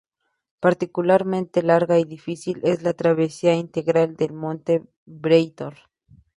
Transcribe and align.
Particularmente 0.59 1.61
larga 1.61 1.99
y 1.99 2.05
difícil 2.05 2.59
es 2.63 2.81
la 2.81 2.93
travesía 2.95 3.53
integral 3.53 4.15
del 4.15 4.33
monte 4.33 4.83
Breithorn. 5.05 5.77